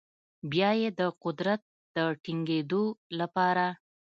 بیا 0.51 0.69
یې 0.81 0.89
د 0.99 1.01
قدرت 1.23 1.61
د 1.95 1.97
ټینګیدو 2.23 2.83
لپاره 3.19 3.65